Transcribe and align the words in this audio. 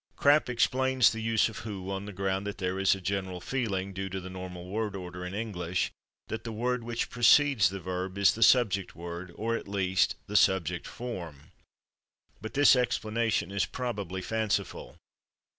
Krapp 0.17 0.49
explains 0.49 1.11
this 1.11 1.21
use 1.21 1.47
of 1.47 1.59
/who/ 1.59 1.91
on 1.91 2.05
the 2.05 2.11
ground 2.11 2.47
that 2.47 2.57
there 2.57 2.79
is 2.79 2.95
a 2.95 3.01
"general 3.01 3.39
feeling," 3.39 3.93
due 3.93 4.09
to 4.09 4.19
the 4.19 4.31
normal 4.31 4.65
word 4.65 4.95
order 4.95 5.23
in 5.23 5.35
English, 5.35 5.91
that 6.27 6.43
"the 6.43 6.51
word 6.51 6.83
which 6.83 7.11
precedes 7.11 7.69
the 7.69 7.79
verb 7.79 8.17
is 8.17 8.33
the 8.33 8.41
subject 8.41 8.95
word, 8.95 9.31
or 9.35 9.55
at 9.55 9.67
least 9.67 10.15
the 10.25 10.35
subject 10.35 10.87
form." 10.87 11.51
But 12.41 12.55
this 12.55 12.75
explanation 12.75 13.51
is 13.51 13.65
probably 13.67 14.23
fanciful. 14.23 14.95